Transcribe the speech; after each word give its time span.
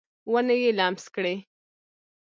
ونې 0.31 0.55
یې 0.61 0.71
لمس 0.79 1.05
کړي 1.15 1.35